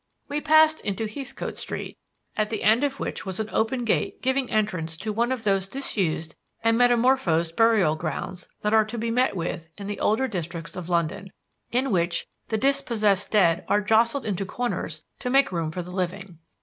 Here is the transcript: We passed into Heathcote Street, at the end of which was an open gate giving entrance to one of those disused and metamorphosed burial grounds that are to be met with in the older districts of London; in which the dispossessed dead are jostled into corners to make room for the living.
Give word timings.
We 0.27 0.41
passed 0.41 0.79
into 0.79 1.05
Heathcote 1.07 1.59
Street, 1.59 1.95
at 2.35 2.49
the 2.49 2.63
end 2.63 2.83
of 2.83 2.99
which 2.99 3.23
was 3.23 3.39
an 3.39 3.51
open 3.51 3.85
gate 3.85 4.19
giving 4.23 4.49
entrance 4.49 4.97
to 4.97 5.13
one 5.13 5.31
of 5.31 5.43
those 5.43 5.67
disused 5.67 6.33
and 6.63 6.75
metamorphosed 6.75 7.55
burial 7.55 7.95
grounds 7.95 8.47
that 8.63 8.73
are 8.73 8.83
to 8.85 8.97
be 8.97 9.11
met 9.11 9.35
with 9.35 9.67
in 9.77 9.85
the 9.85 9.99
older 9.99 10.27
districts 10.27 10.75
of 10.75 10.89
London; 10.89 11.31
in 11.69 11.91
which 11.91 12.25
the 12.47 12.57
dispossessed 12.57 13.29
dead 13.29 13.63
are 13.67 13.79
jostled 13.79 14.25
into 14.25 14.43
corners 14.43 15.03
to 15.19 15.29
make 15.29 15.51
room 15.51 15.69
for 15.69 15.83
the 15.83 15.91
living. 15.91 16.39